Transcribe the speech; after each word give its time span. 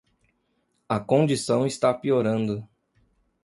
A 0.89 0.99
condição 0.99 1.63
está 1.63 1.93
piorando 1.93 2.67